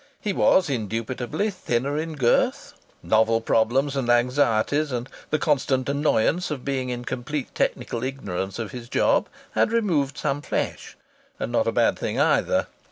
[0.19, 6.65] He was, indubitably thinner in girth; novel problems and anxieties, and the constant annoyance of
[6.65, 10.97] being in complete technical ignorance of his job, had removed some flesh.
[11.39, 12.65] (And not a bad thing, either!)